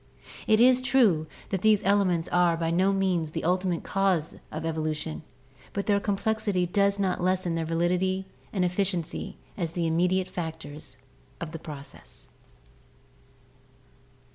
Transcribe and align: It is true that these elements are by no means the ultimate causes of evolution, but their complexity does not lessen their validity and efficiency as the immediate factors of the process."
It 0.47 0.59
is 0.59 0.81
true 0.81 1.27
that 1.49 1.61
these 1.61 1.83
elements 1.85 2.27
are 2.29 2.57
by 2.57 2.71
no 2.71 2.91
means 2.91 3.29
the 3.29 3.43
ultimate 3.43 3.83
causes 3.83 4.39
of 4.51 4.65
evolution, 4.65 5.21
but 5.73 5.85
their 5.85 5.99
complexity 5.99 6.65
does 6.65 6.97
not 6.97 7.21
lessen 7.21 7.53
their 7.53 7.65
validity 7.65 8.25
and 8.51 8.65
efficiency 8.65 9.37
as 9.55 9.73
the 9.73 9.85
immediate 9.85 10.27
factors 10.27 10.97
of 11.39 11.51
the 11.51 11.59
process." 11.59 12.27